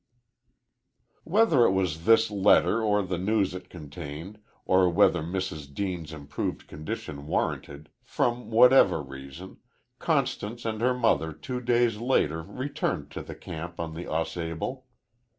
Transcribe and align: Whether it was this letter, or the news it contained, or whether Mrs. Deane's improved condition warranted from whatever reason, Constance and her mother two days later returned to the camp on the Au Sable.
Whether 1.25 1.63
it 1.65 1.73
was 1.73 2.05
this 2.05 2.31
letter, 2.31 2.81
or 2.81 3.03
the 3.03 3.19
news 3.19 3.53
it 3.53 3.69
contained, 3.69 4.39
or 4.65 4.89
whether 4.89 5.21
Mrs. 5.21 5.71
Deane's 5.71 6.11
improved 6.11 6.65
condition 6.67 7.27
warranted 7.27 7.87
from 8.03 8.49
whatever 8.49 8.99
reason, 9.03 9.57
Constance 9.99 10.65
and 10.65 10.81
her 10.81 10.95
mother 10.95 11.31
two 11.31 11.61
days 11.61 11.97
later 11.97 12.41
returned 12.41 13.11
to 13.11 13.21
the 13.21 13.35
camp 13.35 13.79
on 13.79 13.93
the 13.93 14.07
Au 14.07 14.23
Sable. 14.23 14.85